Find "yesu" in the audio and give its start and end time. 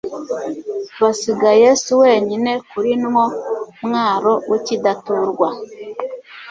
1.63-1.91